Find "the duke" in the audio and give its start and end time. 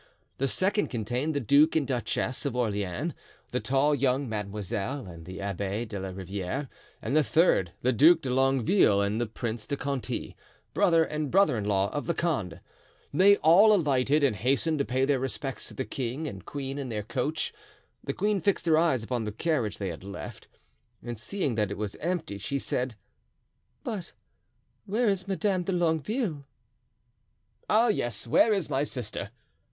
1.35-1.75, 7.83-8.23